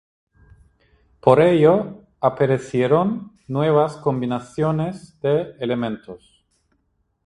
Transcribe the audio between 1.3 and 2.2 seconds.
ello,